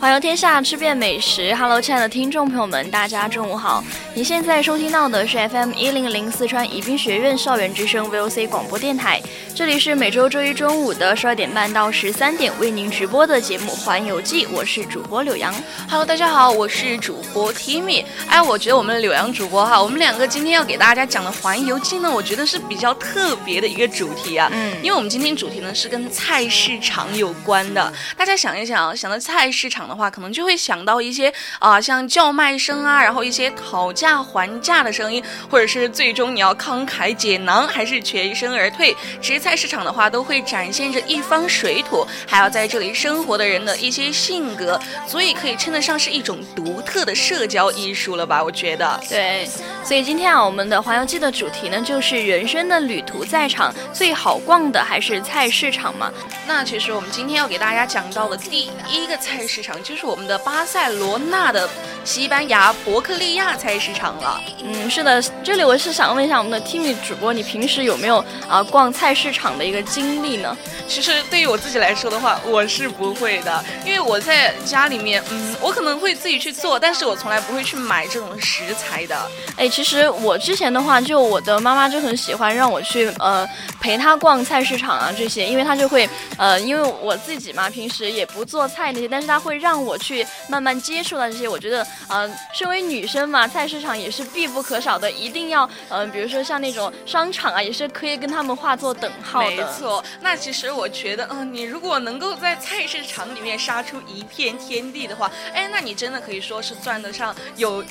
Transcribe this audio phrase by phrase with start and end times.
[0.00, 1.54] 环游天下，吃遍美食。
[1.54, 3.84] Hello，亲爱的听众朋友们，大家中午好。
[4.14, 9.22] 你现在收听到的是 FM 一零零四川宜宾学院校园之声 VOC 广播电台，
[9.54, 15.54] 这里是每周周一中午的十二点半到十三点为您直播的节目《环游记》，我是主播柳阳。
[15.90, 18.02] Hello，大家好，我是主播 Timmy。
[18.26, 24.48] 哎，我觉得我们柳阳主播哈，我们两个今天要给大家讲的《环游记》呢，我觉得是比较特别的一个主题啊。
[24.52, 27.92] 嗯，因为我们今天主题呢是跟菜市场有关的。
[28.16, 29.82] 大家想一想，想到菜市场。
[29.86, 38.96] 的话，可能就会想到一些啊，像叫卖声啊，然后一些讨价还价的声音，或者是最终你要慷慨解囊，还是全身而退。
[39.20, 48.42] 其实菜市场的话，都会展现着一方水土，还要在这里生活的人的一些性格，所以可以称得上是一种独特的社交艺术了吧？
[48.42, 48.98] 我觉得。
[49.08, 49.46] 对，
[49.84, 56.12] 所以今天啊，我们的环游记的主题呢，就是人生的旅途在场，最好逛的还是菜市场嘛。
[56.46, 59.72] 那其实我们今天要给大家讲到的第一个菜市场。
[59.82, 61.68] 就是我们的巴塞罗那的
[62.04, 64.40] 西班牙伯克利亚菜市场了。
[64.62, 70.56] 嗯，是的，这里我是想问一下我们的 Timmy 主播，你平时有没有啊逛菜市场的一个经历呢？
[70.88, 79.30] 其实对于我自己来说的话，我是不会的，因为我在家里面，嗯，我可能会自己去做，但是我从来不会去买这种食材的。
[79.56, 83.48] 哎，其实我之前的话，就我的妈妈就很喜欢让我去呃
[83.80, 86.08] 陪她逛菜市场啊这些，因为她就会
[86.38, 89.82] 呃，因为我自己嘛，平时也不做菜那些，但是她会让。
[89.82, 99.50] 我去慢慢接触到这些，我觉得，呃，身为女生嘛，菜市场也是必不可少的，一定要，嗯，比如说像那种商场啊，也是可以跟他们画作等号的。
[99.50, 107.84] 没错，那其实我觉得，嗯，你如果能够在菜市场里面杀出一片天地的话，哎，那你真的可以说是算得上有。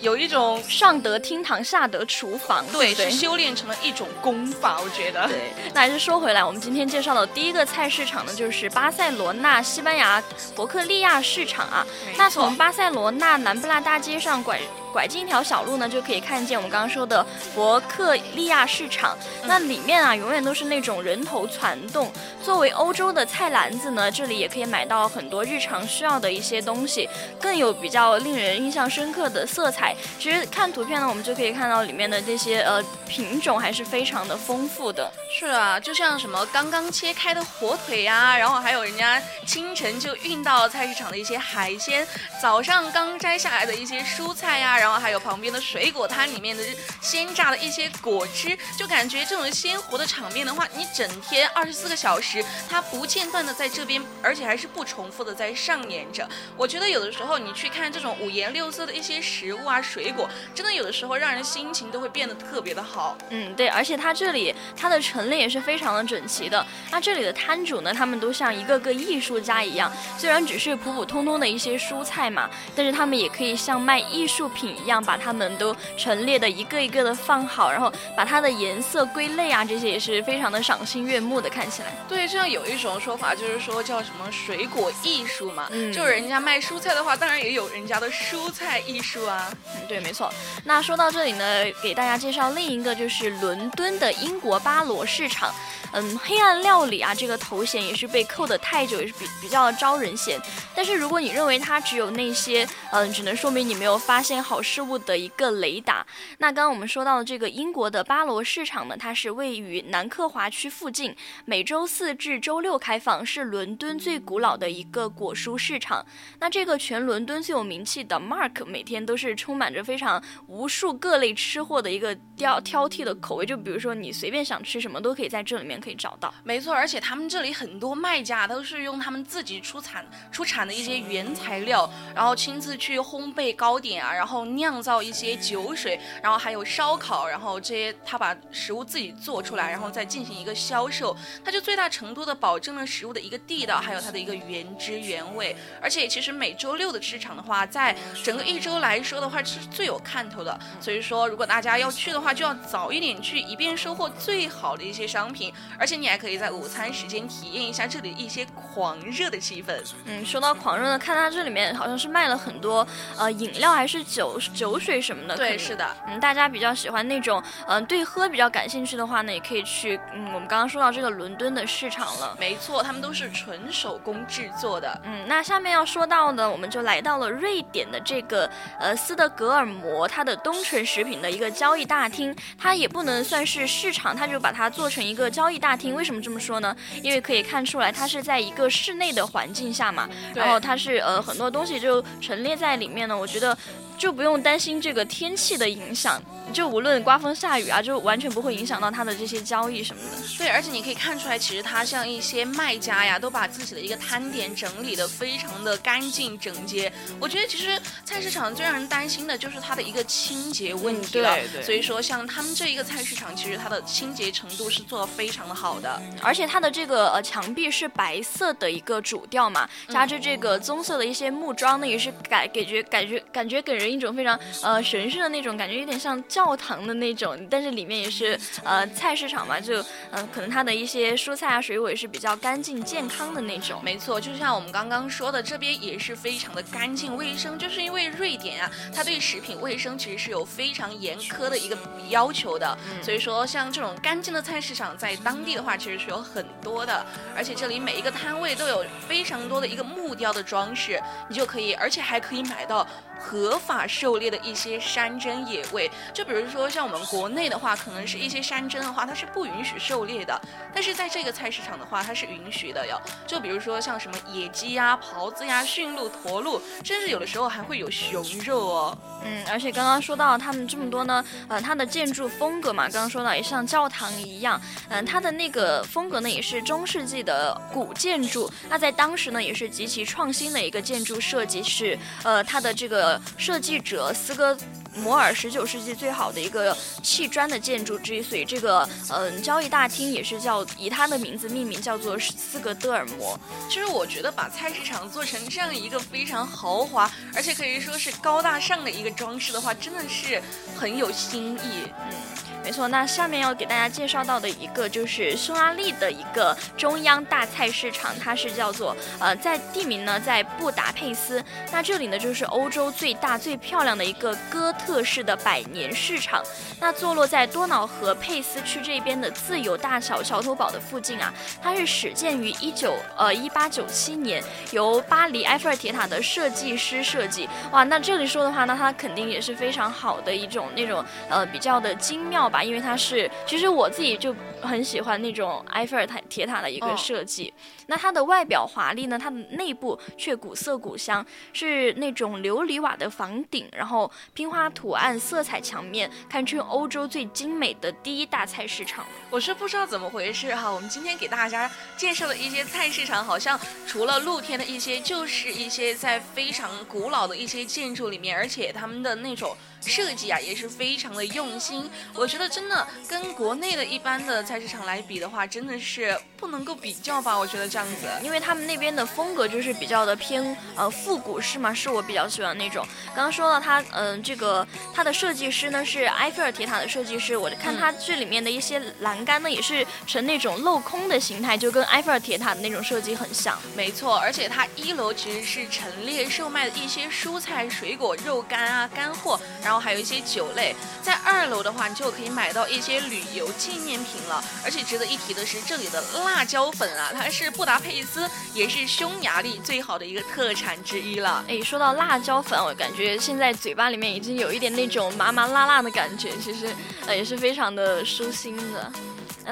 [0.00, 5.26] 有一种上得厅堂下得厨房，对，是修炼成了一种功法，我觉得。
[5.28, 10.22] 对，那还是说回来，我们今天介绍的第一个菜市场呢，就是巴塞罗那西班牙
[10.54, 11.86] 伯克利亚市场啊。
[12.18, 14.60] 那从巴塞罗那南布拉大街上拐。
[14.94, 19.18] 拐进一条小路呢，就可以看见我们刚刚说的伯克利亚市场。
[19.44, 22.12] 那里面啊，永远都是那种人头攒动。
[22.40, 27.08] 作为欧洲的菜篮子呢，这里也可以买到很多日常需要的一些东西，
[27.40, 29.96] 更有比较令人印象深刻的色彩。
[30.20, 35.10] 其实看图片呢，我们就可以看到里面的这些呃品种还是非常的丰富的。
[35.36, 42.06] 是啊，就像什么刚刚切开的火腿呀，然后还有人家清晨就运到菜市场的一些海鲜，
[42.40, 44.78] 早上刚摘下来的一些蔬菜呀。
[44.78, 46.62] 然后还有旁边的水果摊里面的
[47.00, 56.28] 鲜榨的一些果汁，就感觉这种鲜活的场面的话，你整天二十四个小时，它不间断的在这边，而且还是不重复的在上演着。
[56.56, 63.18] 我觉得有的时候你去看这种五颜六色的一些食物啊，水果，真的有的时候让人心情都会变得特别的好。
[63.30, 66.64] 嗯，对，而且它这里它的陈列也是非常的整齐的。
[66.90, 74.74] 那这里的摊主呢，他们都像一个个艺术家一样，虽然只是普普通通的一些蔬菜嘛，但是他们也可以像卖艺术品。
[74.84, 81.48] 一样把它们都陈列的一个一个的放好，然后把它的颜色归类啊，这些也是非常的赏心悦目的。
[81.48, 89.56] 看起来，对，这样有一种说法就是说叫什么水果艺术嘛，嗯，就人家卖蔬菜的话，当然也有人家的蔬菜艺术啊。
[89.76, 90.28] 嗯，对，没错。
[90.64, 95.54] 那说到这里呢，给大家介绍另一个就是伦敦的英国巴罗市市场。
[95.96, 100.40] 嗯，黑暗料理啊，这个头衔也是被扣的太久，也是比比较招人嫌。
[100.74, 106.04] 但是如果你认为它只有那些，嗯，只能说明你没有发现好事物的一个雷达。
[106.38, 111.14] 那刚刚我们说到的这个英国的巴罗市场呢，它是位于南克华区附近，
[111.44, 116.04] 每周四至周六开放，是伦敦最古老的一个果蔬市场。
[116.40, 123.46] 那这个全伦敦最有名气的 Mark，每天都是充满着非常无数各类吃货的一个挑挑剔的口味。
[123.46, 125.74] 就比如说你随便想吃什么，都可以在这里面。
[125.84, 141.14] 可以找到，没错，而且他们这里很多卖家都是用他们自己出产出产的一些原材料，然后亲自去烘焙糕点啊，然后后酿造一些酒水，然后还有烧烤，然后这些他把食物自己做出来，然后再进行一个销售，
[141.44, 145.54] 他就最大程度的保证了食物的一个地道，还有它的一个原汁原味。
[145.82, 150.58] 而且其实每周六的市场的话，在整个一周来说的话，是最有看头的。
[150.80, 155.52] 所以说，如果大家要去的话，就要早一点去，以便收获最好的一些商品。
[155.78, 159.74] 而且你还可以在午餐时间体验一下这里一些狂热的气氛。
[160.06, 162.86] 嗯，说到狂热呢，看它这里面好像是卖了很多
[163.18, 165.36] 呃饮料还是酒酒水什么的。
[165.36, 165.84] 对，是的。
[166.06, 172.36] 嗯，大家比较喜欢那种嗯对喝比较感兴趣的话呢，也可以去嗯我们刚刚说到这个伦敦的市场了。
[172.38, 175.00] 没错，他们都是纯手工制作的。
[175.04, 178.48] 嗯，那下面要说到的，我们就来到了瑞典的这个
[178.78, 185.94] 呃斯德哥尔摩，它的东城食品的一个交易大厅，它也不能算是市场，它就把它做成一个交易大厅。
[185.94, 186.76] 为什么这么说呢？
[187.02, 193.16] 因为可以看出来，它是在一个室内的环境下嘛，然后它是呃很多东西就陈列在里面呢。
[193.16, 193.56] 我觉得
[194.04, 196.22] 就不用担心这个天气的影响。
[196.52, 200.22] 就无论刮风下雨啊，就完全不会影响到他的这些交易什么的。
[200.36, 206.92] 对，而且你可以看出来，其实他像一些卖家呀，都把自己的一个摊点整理的非常的干净整洁。
[207.18, 211.34] 我觉得其实菜市场最让人担心的就是它的一个清洁问题了。
[211.34, 211.62] 对对。
[211.62, 215.98] 所以说，像他们这一个菜市场，其实它的清洁程度是做的非常的好的。
[216.22, 226.20] 而且它的这个呃墙壁是白色的一个主调嘛，加之这个棕色的一些木桩呢，也是感感觉感觉感觉给人一种非常呃神圣的那种感觉，有点像。
[226.26, 229.80] 教堂的那种，但是里面也是呃菜市场嘛，就
[230.10, 233.80] 嗯可能它的一些蔬菜啊水果也是比较干净健康的那种。
[233.84, 241.76] 没错，就像我们刚刚说的，这边也是非常的干净卫生，就是因为瑞典啊，它对食品卫生其实是有非常严苛的一个
[242.08, 247.04] 要求的，所以说像这种干净的菜市场在当地的话其实是有很多的，
[247.36, 252.86] 而且这里每一个摊位都有非常多的一个木雕的装饰，你就可以，而且还可以买到。
[253.16, 260.38] 合法狩猎的一些山珍野味，就比如说像我们国内的话，可能是一些山珍的话，它是不允许狩猎的。
[260.74, 263.00] 但是在这个菜市场的话，它是允许的哟。
[263.24, 268.98] 就比如说像什么野鸡呀、狍子呀、驯鹿、驼鹿，甚至有的时候还会有熊肉哦。
[269.24, 278.50] 嗯，而且刚刚说到他们这么多呢，呃，它的建筑风格嘛，刚刚说到也像教堂一样，嗯，它的那个风格呢也是中世纪的古建筑。
[278.68, 283.20] 那在当时呢也是极其其创新的一个建筑设计，是呃它的这个。
[283.36, 284.56] 设计者斯哥
[284.96, 293.38] 摩尔十九世纪最好的一个砌砖的建筑之一，所以这个嗯交易大厅也是叫以他的名字命名，叫做斯格德尔摩。
[293.68, 300.42] 其实我觉得把菜市场做成这样一个非常豪华，而且可以说是高大上的一个装饰的话，真的是
[300.76, 301.88] 很有新意。
[302.10, 302.14] 嗯。
[302.62, 311.44] 没错，那下面要给大家介绍到的一个就是匈牙利的一个中央大菜市场，它是叫做呃，在地名呢在布达佩斯。
[311.70, 316.42] 那这里呢就是欧洲最大最漂亮的一个哥特式的百年市场。
[316.80, 324.40] 那坐落在多瑙河佩斯区这边的自由大桥桥头堡的附近啊，它是始建于一九呃一八九七年，
[324.70, 327.48] 由巴黎埃菲尔铁塔的设计师设计。
[327.72, 332.44] 哇，那这里说的话，那它肯定也是非常好的一种那种呃比较的精妙。
[332.44, 337.52] 吧，因为它是，其实我自己就很喜欢那种埃菲尔塔铁塔的一个设计。
[337.86, 349.06] 那它的外表华丽呢，它的内部却古色古香，是那种琉璃瓦的房顶，然后拼花图案、色彩墙面，堪称欧洲最精美的第一大菜市场。
[349.30, 359.56] 我是不知道怎么回事哈，我们今天给大家介绍的一些菜市场，好像除了露天的一些，就是一些在非常古老的一些建筑里面，而且他们的那种。
[359.86, 367.36] 设计啊也是非常的用心，我觉得真的跟国内的一般的菜市场来比的话，真的是不能够比较吧。
[367.36, 372.86] 我觉得这样子，因为他们那边的风格就是比较的偏呃复古式嘛，是我比较喜欢那种。
[373.14, 383.58] 刚刚说到他，嗯，这个他的设计师呢是埃菲尔铁塔的设计师，我看他这里面的一些栏杆呢也是呈那种镂空的形态，就跟埃菲尔铁塔的那种设计很像。
[383.76, 389.73] 没错，而且它一楼其实是陈列售卖的一些蔬菜、水果、肉干啊、干货，然后。
[389.78, 394.42] 还有一些酒类，在二楼的话，你就可以买到一些旅游纪念品了。
[394.64, 401.44] 而且值得一提的是，这里的辣椒粉啊，它是布达佩斯，也是匈牙利最好的一个特产之一了。
[401.48, 406.74] 哎，说到辣椒粉，我感觉现在嘴巴里面已经有一点那种麻麻辣辣的感觉，其实
[407.06, 408.92] 呃也是非常的舒心的。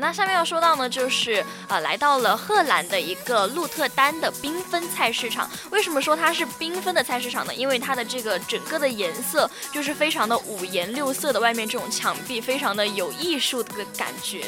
[0.00, 5.48] 那下面要说到呢，就是呃，来到了荷兰的一个鹿特丹的缤纷菜市场。
[5.70, 7.54] 为什么说它是缤纷的菜市场呢？
[7.54, 14.46] 因为它的这个整个的颜色就是非常的五颜六色的，外面这种墙壁非常的有艺术的感觉。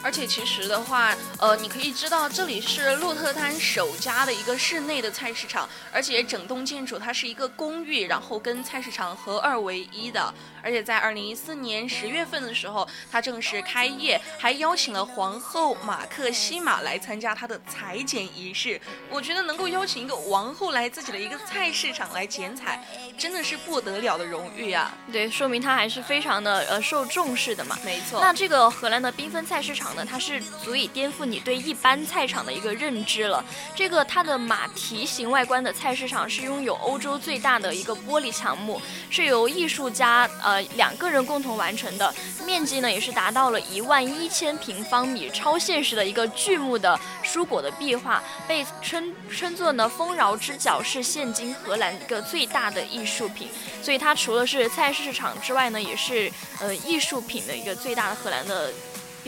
[0.00, 10.32] 而且其实的话，呃，你可以知道这里是鹿特丹首家的一个室内的菜市场，而且整栋建筑它是一个公寓，然后跟菜市场合二为一的。
[10.68, 18.78] 而且在二零一四年十月份的时候，它正式开业，还邀请了皇后马克西玛来参加它的裁剪仪式。
[19.08, 24.94] 我觉得能够邀请一个王后来自己的一个菜市场来剪彩，真的是不得了的荣誉啊！
[25.10, 27.74] 对，说明它还是非常的呃受重视的嘛。
[27.82, 28.20] 没错。
[28.20, 33.42] 那这个荷兰的缤纷菜市场呢，它是足以颠覆你对一般菜场的一个认知了。
[33.74, 40.28] 这个它的马蹄形外观的菜市场是拥有欧洲最大的一个玻璃墙幕，是由艺术家。
[40.42, 42.14] 呃，两个人共同完成的，
[42.46, 53.48] 面积呢也是达到了一万一千平方米，超现实的一个巨幕的蔬果的壁画，被称称作呢丰饶之角是现今荷兰一个最大的艺术品，
[53.82, 58.72] 所以它除了是菜市场之外呢，也是呃艺术品的一个最大的荷兰的。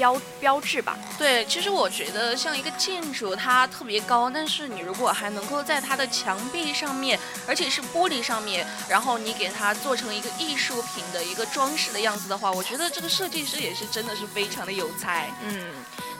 [0.01, 15.69] 标标志吧，对，其实我觉得像一个建筑，它特别高，但是你如果还能够在它的墙壁上面，而且是玻璃上面，然后你给它做成一个艺术品的一个装饰的样子的话，我觉得这个设计师也是真的是非常的有才，嗯。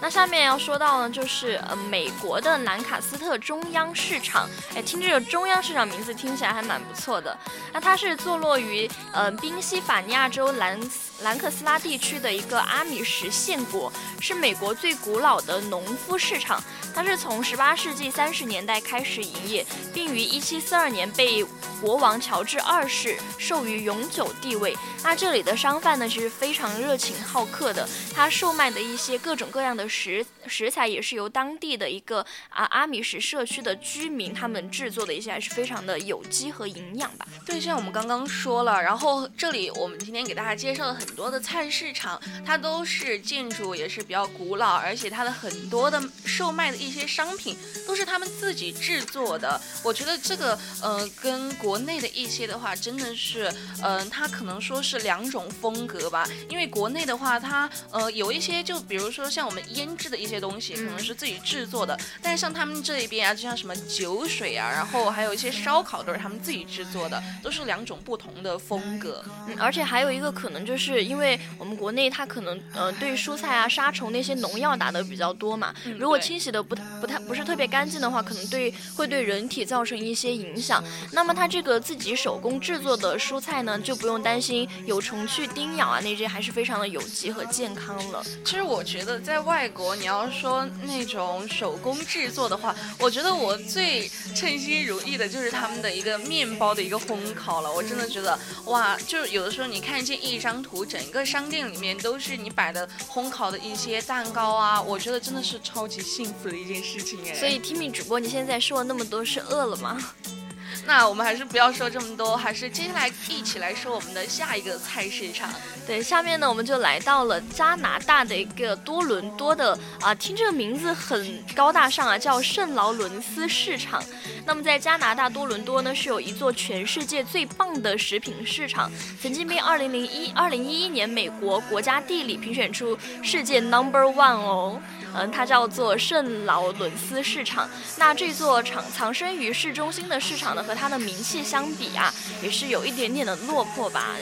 [0.01, 7.37] 那下面要说到呢，就是呃美国的兰卡斯特中央市场，哎，听这个中央市场名字听起来还蛮不错的。
[7.73, 10.81] 那它是坐落于呃宾夕法尼亚州兰
[11.23, 16.63] 兰克斯拉地区的一个阿米什县国，是美国最古老的农夫市场。
[16.93, 21.45] 它是从18世纪30年代开始营业，并于1742年被
[21.81, 24.77] 国王乔治二世授予永久地位。
[25.05, 29.90] 那这里的商贩呢，其实非常热情好客的，他售卖的一些各种各样的。
[29.91, 37.27] 食食材也是由当地的一个啊阿米什社区的居民他们制作的一些，还是非常的有机和营养吧。
[37.45, 49.61] 对，像我们刚刚说了，然后这里我们今天给大家介绍了很多的菜市场，它都是建筑也是比较古老，而且它的很多的售卖的一些商品都是他们自己制作的。
[49.83, 56.25] 我觉得这个呃跟国内的一些的话，真的是嗯，它可能说是两种风格吧。
[56.49, 59.80] 因为国内的话，它呃有一些就比如说像我们一。
[59.81, 69.25] 腌制的一些东西可能是自己制作的，但是像他们这一边啊，就像什么酒水啊，然后还有一些烧烤都是他们自己制作的，都是两种不同的风格。
[69.49, 80.85] 嗯，而且还有一个可能就是因为我们国内它可能呃对蔬菜啊杀虫那些农药打的比较多嘛，如果清洗的不不太不是特别干净的话，可能对会对人体造成一些影响。
[81.13, 88.23] 那么它这个自己手工制作的蔬菜呢，就不用担心有虫去叮咬啊那些，还是非常的有机和健康了。
[88.45, 89.70] 其实我觉得在外。
[89.71, 97.73] 国你要说那种手工制作的话，我觉得我最称心如意的就是他们的一个面包的一个烘烤了。
[97.73, 107.35] 我真的觉得哇，就是有的时候你看见一张图，整个商店里面都是你摆的烘烤的一些蛋糕啊，我觉得真的是超级幸福的一件事情哎。
[107.35, 109.99] 所以，Timm 主播，你现在说了那么多，是饿了吗？
[110.87, 115.49] 那我们还是不要说这么多，还是接下来一起来说我们的下一个菜市场。
[115.87, 124.03] 对，下面呢我们就来到了加拿大的一个多伦多的啊，听这个名字很高大上啊，叫圣劳伦斯市场。
[124.47, 134.81] 那么在加拿大多伦多呢，是有一座全世界最棒的食品市场，曾经被二零零一二零一一年美国国家地理评选出世界 Number One 哦。
[135.15, 137.69] 嗯，它叫做圣劳伦斯市场。
[137.97, 142.13] 那这座藏藏身于市中心的市场呢，和它的名气相比啊，
[142.43, 144.17] 也是有一点点的落魄吧。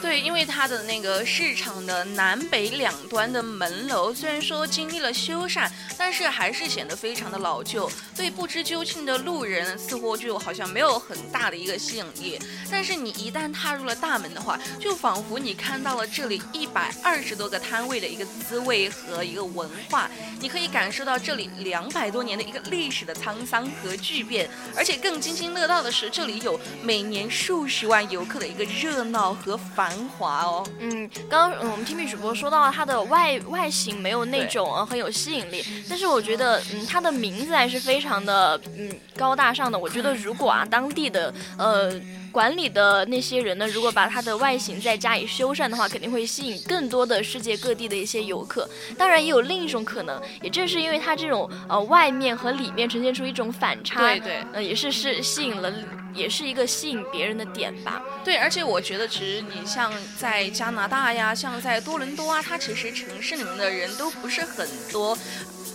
[0.00, 12.40] 对，因为它的那个市场的南北两端的门楼，虽然说经历了修缮，但是还是显得非常的老旧，对不知究竟的路人似乎就好像没有很大的一个吸引力。
[12.70, 24.48] 但是你一旦踏入了大门的话，就仿佛你看到了这里一百二十多个摊位的一个滋味和一个文化，你可以感受到这里两百多年的一个历史的沧桑和巨变。
[24.74, 29.89] 而且更津津乐道的是，这里有每年数十万游客的一个热闹和繁。
[29.90, 39.76] 繁华哦，嗯，刚刚我们 TV 主播说到了它的外外形没有那种呃很有吸引力，但是我觉得嗯它的名字还是非常的嗯高大上的。
[39.76, 41.92] 我觉得如果啊当地的呃
[42.30, 48.68] 管理的那些人呢，如果把它的外形再加以修缮的话，肯定会吸引更多的世界各地的一些游客。
[48.96, 55.72] 当然也有另一种可能，也正是因为它这种呃外面和里面呈现出一种反差，对对，呃也是是吸引了。
[56.14, 58.02] 也是一个吸引别人的点吧。
[58.24, 65.16] 对，而且我觉得，其实你像在加拿大呀，像在多伦多啊，它其实城市里面的人都不是很多，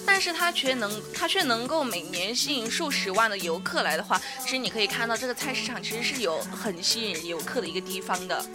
[0.05, 8.45] 但是它却能，它却能够每年吸引数十万的游客来的话，其实你可以看到这个菜市场其实是有很吸引游客的一个地方的。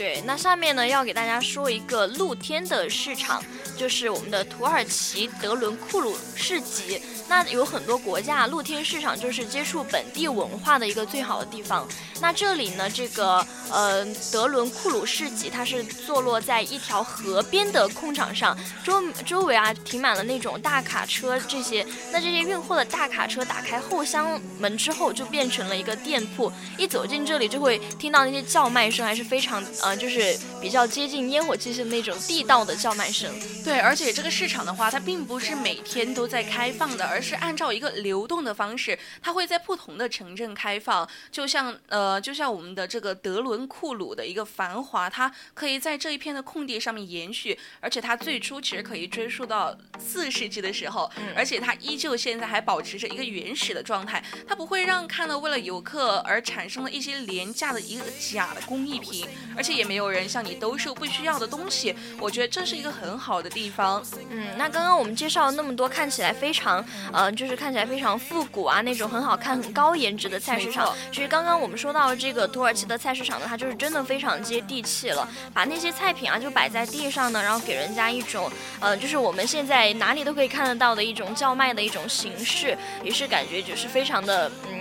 [0.00, 3.44] 对，那下面呢要给大家说一个露天的市场，
[3.76, 7.02] 就是我们的土耳其德伦库鲁市集。
[7.28, 11.86] 那有很多国家露天市场就是接触本地文化的一个最好的地方。
[12.18, 21.86] 那这里呢，这个呃德伦库鲁市集，它是坐落在一条河边的空场上，周周围啊停满了那种大卡车这些。
[22.10, 26.50] 那这些运货的大卡车打开后厢门之后，就变成了一个店铺。
[26.78, 33.32] 一走进这里，就会听到那些叫卖声，还是非常呃，就是比较接近烟火气息的那种地道的叫卖声。
[33.64, 41.08] 对，而且这个市场的话，它并不是每天都在开放的，而是按照一个流动的方式，它会在不同的城镇开放。
[41.30, 61.94] 就像呃，就像我们的这个德伦库鲁的一个繁华，它可以在这一片的空地上面延续，而且它最初其实可以追溯到四世纪的时候，而且它依旧现在还保持着一个原始的状态，它不会让看到为了游客而产生了一些廉价的一个假的工艺品，而且也没有人向你兜售不需要的东西。
[62.18, 64.02] 我觉得这是一个很好的地方。
[64.30, 70.94] 嗯，那刚刚我们介绍了那么多看起来非常呃，就是看起来非常复古啊那种很好看、很高颜值的菜市场。
[71.12, 78.50] 其实刚刚我们说到这个土耳其的菜市场呢，它就是真的非常接地气了，把那些菜品啊就摆在地上呢，然后给人家一种
[78.80, 84.79] 呃，就是我们现在哪里都可以看得到的一种叫卖的一种形式，也是感觉就是非常的嗯。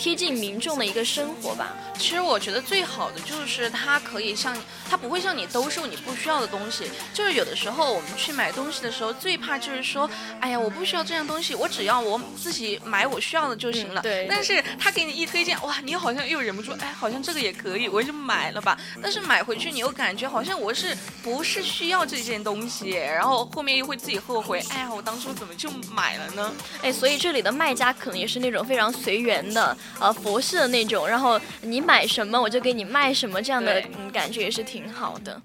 [0.00, 1.74] 贴近民众的一个生活吧。
[1.98, 4.56] 其实我觉得最好的就是它可以像，
[4.88, 6.90] 它不会向你兜售你不需要的东西。
[7.12, 10.08] 就是有的时候我们去买东西的时候，最怕就是说，
[10.40, 14.00] 哎呀，我不需要这样东西，我只要我自己买我需要的就行了。
[14.00, 14.26] 对。
[14.26, 18.78] 但是他给你一推荐，哇，你好像又忍不住，哎，好像这个也可以，我就买了吧。
[19.02, 26.50] 但是买回去你又感觉好像我是不是需要这件东西，然后后面又会自己后悔，哎呀，我当初怎么就买了呢？
[26.80, 29.76] 哎，所以这里的卖家可能也是那种非常随缘的。
[29.98, 35.40] 呃，佛系的那种，然后你买什么我就给你卖什么，这样的嗯感觉也是挺好的。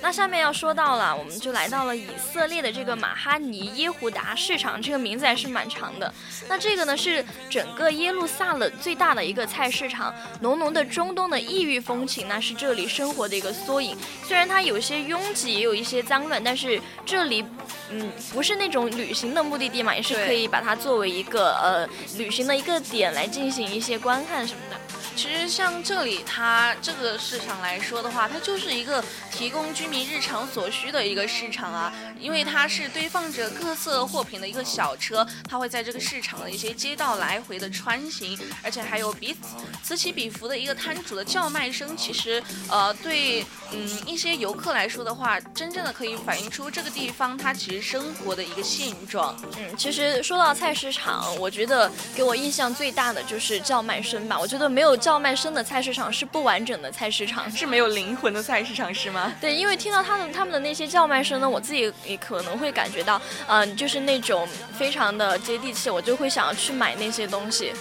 [0.00, 6.12] 那下面要说到了，我们就来到了以色列的这个马哈尼耶胡达市场，这个名字还是蛮长的。
[6.48, 13.96] 那这个呢是整个耶路撒冷最大的一个菜市场，浓浓的中东的异域风情，那是这里生活的一个缩影。
[14.26, 17.44] 虽然它有些拥挤，也有一些脏乱，但是这里
[17.90, 24.76] 嗯不是那种旅行的目的地嘛，也是可以把它作为一个呃旅行的一个点来进行一些观看什么的。
[25.16, 31.92] 其实像这里，它这个市场来说的话，它就是一个提供居民日常所需的一个市场啊。
[32.18, 39.38] 因为它是堆放着各色货品的一个小车，它会在这个市场的一些街道来回的穿行，而且还有彼此
[39.82, 41.96] 此起彼伏的一个摊主的叫卖声。
[41.96, 49.36] 其实，呃，对，嗯，一些游客来说的话，真正的可以反映出这个地方它其实生活的一个现状。
[49.58, 54.38] 嗯，其实说到菜市场，我觉得给我印象最大的就是叫卖声吧。
[54.38, 54.96] 我觉得没有。
[55.04, 59.30] 叫卖声的菜市场是不完整的菜市场，是没有灵魂的菜市场，是吗？
[59.38, 67.74] 对，因为听到他们他们的那些叫卖声呢，我自己也可能会感觉到，嗯，就是那种非常的接地气，我就会想要去买那些东西。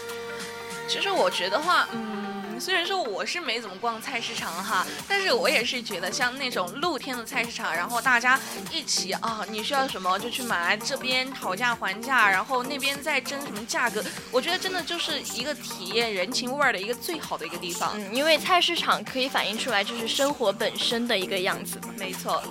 [0.85, 2.22] 其实我觉得话，嗯。
[2.63, 8.39] 虽然说我是没怎么逛菜市场哈，但是我也是觉得像那种露天的菜市场，然后大家
[8.71, 17.91] 一起啊，你需要什么就去买，这边讨价还价，然后那边再争什么价格，我觉得真的就是一个体验人情味儿的一个最好的一个地方。
[17.95, 21.77] 嗯，因为菜市场可以反映出来就是生活本身的一个样子。
[21.97, 22.41] 没错。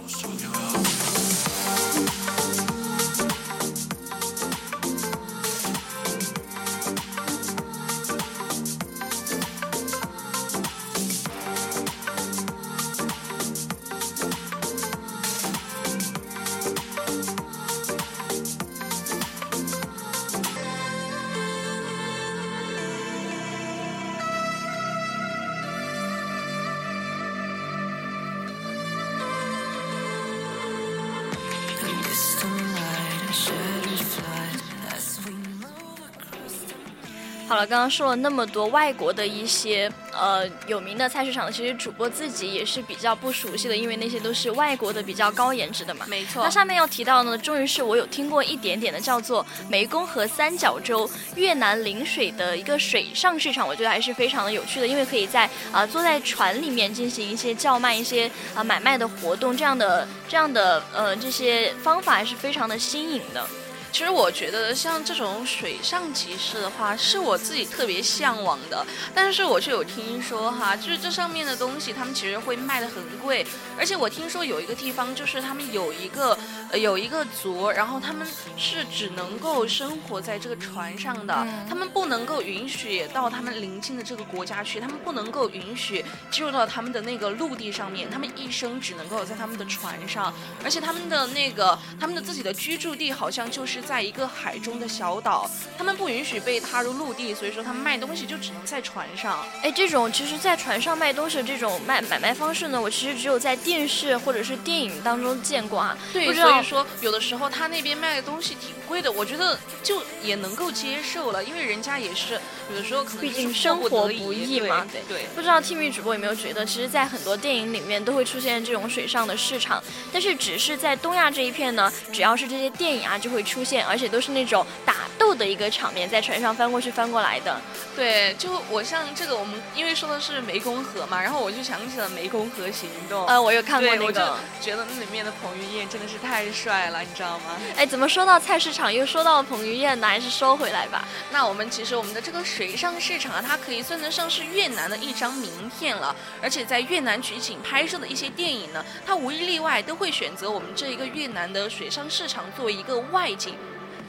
[37.62, 46.04] 了，刚刚说了那么多外国的一些呃有名的菜市场，其实主播自己也是比较不熟悉的，因为那些都是外国的比较高颜值的嘛。
[46.08, 46.42] 没错。
[46.42, 63.46] 那下面要提到呢，终于是我有听过一点点的，叫做湄公河三角洲越南临水的一个水上市场，我觉得还是非常的有趣的，因为可以在啊坐在船里面进行一些叫卖、一些啊买卖的活动，这样的这样的呃这些方法还是非常的新颖的。
[63.92, 68.84] 其实我觉得像这种水上集市的话，是我自己特别向往的。
[69.14, 73.46] 但是我却有听说哈，就是这上面的东西，他们其实会卖的很贵。
[73.78, 76.36] 而且我听说有一个地方，就是他们有一个
[76.78, 90.32] 有一个族，然后他们是只能够生活在这个船上的，他们不能够允许到他们邻近的这个国家去，他们不能够允许进入到他们的那个陆地上面，他们一生只能够在他们的船上，
[90.64, 99.44] 而且他们的那个他们的自己的居住地好像就是在一个海中的小岛，他们不允许被踏入陆地，所以说他们卖东西就只能在船上。
[99.62, 105.96] 哎，这种其实，在船上卖东西的这种卖买卖方式呢，我其实只有在电视或者是电影当中见过啊。
[106.12, 114.86] 对，不知道说有的时候他那边卖的东西挺贵的，我觉得就也能够接受了，因为人家也是有的时候可能毕竟生活不易嘛。
[114.90, 115.26] 对对。
[115.34, 127.60] 不知道 T V 主播有没有觉得，其实，在很多电影里面都会出现这种水上的市场，但是只是在东亚这一片呢，只要是这些电影啊就会出现，而且都是那种打斗的一个场面，在船上翻过去翻过来的。
[127.96, 133.26] 对，就我像这个，我们因为说的是湄公河嘛，然后我就想起了湄公河行动。
[133.26, 134.20] 呃，我有看过那个，我就
[134.64, 137.56] 觉得那里面的彭于晏真的是太帅了，你知道吗？
[137.76, 140.06] 哎，怎么说到菜市场又说到彭于晏呢？
[140.06, 141.08] 还是收回来吧。
[141.30, 146.14] 那我们其实我们的这个水上市场啊，它可以算得上是越南的一张名片了。
[146.42, 153.54] 而且在越南取景拍摄的一些电影呢，它无一例外都会选择我们这一个越南的水上市场作为一个外景。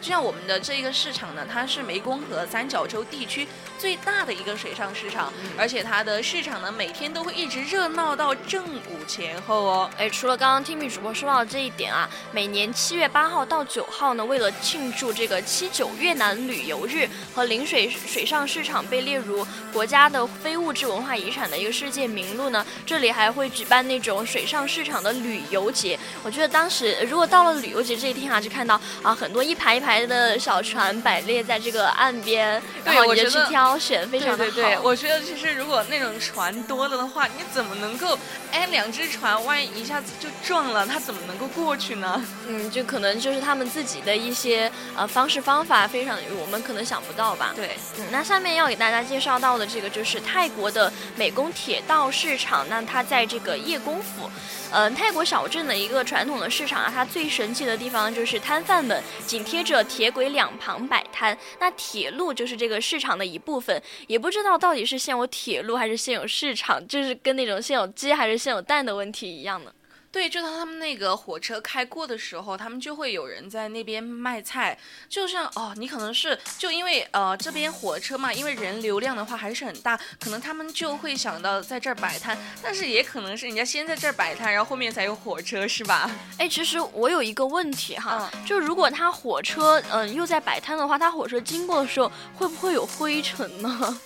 [0.03, 3.47] 就像我们的这个市场呢，它是湄公河三角洲地区
[3.79, 9.89] 最大的一个水上市场，而且它的市场呢，每天都会一直热闹到正午前后哦。
[9.97, 25.97] 哎，除了刚刚听米主播说到的这一点啊，每年七月八号到九号呢，为了庆祝这个七九越南旅游日和陵水水上市场被列入国家的非物质文化遗产的一个世界名录呢，这里还会举办那种水上市场的旅游节。
[26.23, 29.92] 我觉得当时如果到了旅游节这一天啊，就看到啊很多一排一排。
[30.01, 34.51] 的小船摆列在这个岸边，然后你就去挑选，非常的好。
[34.51, 38.17] 对对对，我觉得其实如果那种船多了的话，你怎么能够，
[38.51, 42.23] 哎，两只船万一一下子就撞了，它怎么能够过去呢？
[42.47, 47.51] 嗯，就可能就是他们自己的一些呃方式方法，非常我们可能想不到吧。
[47.56, 54.29] 对，嗯，那下面要给大家介绍到的这个就是泰国的美工铁道市场，那它在这个叶公府。
[54.75, 61.38] 嗯，泰国小镇的一个传统的市场啊，它最神奇的地方就是摊贩们紧贴着铁轨两旁摆摊。
[61.60, 69.74] 那铁路就是这个市场的一部分，也不知道到底是先有铁路还是先有市场，就是跟那种先有鸡还是先有蛋的问题一样的。
[70.13, 74.78] 对，就当他们那个火车开过的时候，他们就会有人在那边卖菜。
[75.10, 82.38] 就像哦，你可能是就因为呃这边火车嘛，因为人流量的话还是很大，可能他们就会想到在这儿摆摊。
[82.62, 86.08] 但是也可能是人家先在这儿摆摊，然后后面才有火车，是吧？
[86.38, 93.99] 哎，其实我有一个问题哈，就如果他火车嗯又在摆摊的话，他火车经过的时候会不会有灰尘呢？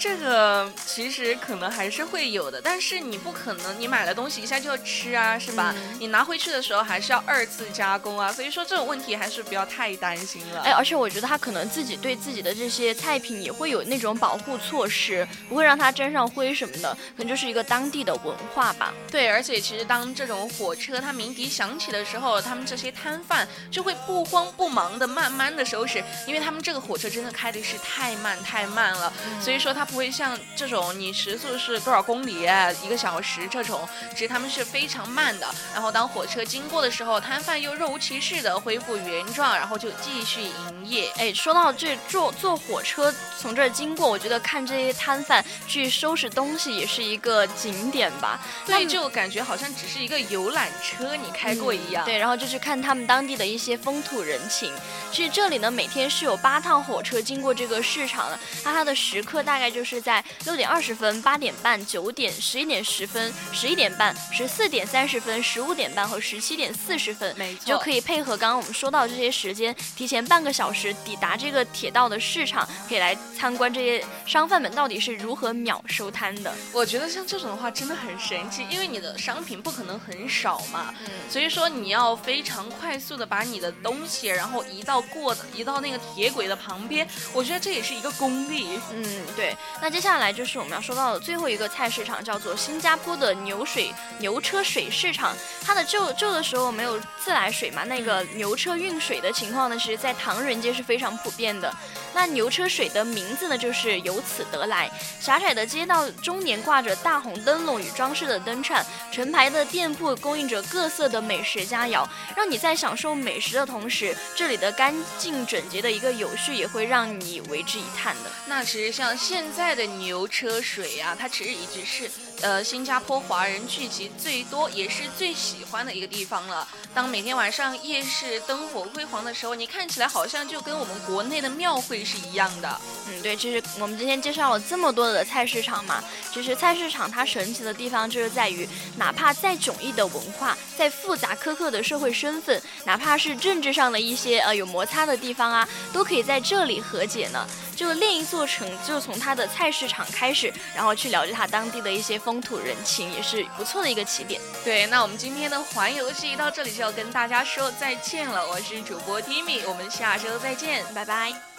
[0.00, 5.74] 这个其实可能还是会有的，但是你不可能，你买了东西一下就要吃啊，是吧？
[5.98, 10.62] 你拿回去的时候还是要二次加工啊，所以说这种问题还是不要太担心了。
[10.62, 18.94] 哎，而且我觉得他可能自己对自己的这些菜品也会有那种保护措施，不会让它沾上灰什么的，可能就是一个当地的文化吧。
[19.10, 29.86] 对，而且其实当这种火车它鸣笛响起的时候，他们这些摊贩就会不慌不忙的慢慢的收拾，因为他们这个火车真的开的是太慢太慢了，所以说他。
[29.90, 32.46] 不会像这种你时速是多少公里
[32.82, 35.52] 一个小时这种，其实他们是非常慢的。
[35.74, 41.10] 然后当火车经过的时候，摊贩又若无其事的恢复原状，然后就继续营业。
[41.16, 48.40] 哎，说到这坐坐火车从这儿经过，我觉得看这些摊贩去收拾东西也是一个景点吧。
[48.64, 52.04] 对，就感觉好像只是一个游览车你开过一样。
[52.04, 54.72] 对，然后就去看他们当地的一些风土人情。
[55.10, 59.79] 其实这里呢，每天是有八趟火车经过这个市场的，那它的时刻大概就。
[59.80, 76.54] 就是在六点二十分、八点半、九点、十一点十分、十一点半、十四点三十分、十五点半和十七点四十分，就可以配合刚刚我们说到这些时间，提前半个小时抵达这个铁道的市场，可以来参观这些商贩们到底是如何秒收摊的。
[76.74, 88.78] 我觉得像这种的话真的很神奇，因为你的商品不可能很少嘛，嗯所以说你要非常快速的把你的东西然后移到过的移到那个铁轨的旁边，我觉得这也是一个功力。
[88.92, 89.56] 嗯，对。
[89.80, 95.34] 那接下来就是我们要说到的最后一个菜市场，叫做新加坡的牛水牛车水市场。
[95.64, 101.72] 它的旧旧的时候没有自来水嘛，那个牛车运水的情况呢，其实在唐人街是非常普遍的。
[102.12, 104.90] 那牛车水的名字呢，就是由此得来。
[105.20, 112.06] 狭窄的街道中年挂着大红灯笼与装饰的灯串，成排的店铺供应着各色的美食佳肴，
[112.36, 118.30] 让你在享受美食的同时，这里的干净整洁的一个有序也会让你为之一叹的。
[118.46, 122.10] 那其实像现在在的牛车水啊，它其实一直是。
[122.42, 126.66] 呃，新加坡华人聚集最多，也是最喜欢的一个地方了。
[126.94, 132.80] 当每天晚上夜市灯火辉煌的时候，你看起来好像就跟我们国内的庙会是一样的。
[133.06, 147.46] 嗯，对，其实我们今天介绍了这么多的菜市场嘛，其实菜市场它神奇的地方就是在于，哪怕再迥异的文化，再复杂苛刻的社会身份，哪怕是政治上的一些呃有摩擦的地方啊，都可以在这里和解呢。
[147.76, 154.40] 就另一座城，就从它的菜市场开始，然后去了解它当地的一些风土人情，也是不错的一个起点。
[154.64, 158.48] 对，那我们今天的环游记到这里就要跟大家说再见了。
[158.48, 161.49] 我是主播 Timmy，我们下周再见，拜拜。